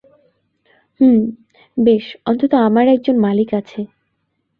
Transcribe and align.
হুম, 0.99 1.19
বেশ, 1.77 2.05
অন্তত 2.25 2.51
আমার 2.67 2.85
একজন 2.87 3.15
মালিক 3.19 3.49
আছে। 3.53 3.81